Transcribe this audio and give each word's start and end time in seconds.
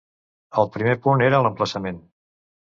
El 0.61 0.71
primer 0.77 0.95
punt 1.05 1.25
era 1.27 1.43
l’emplaçament. 1.45 2.03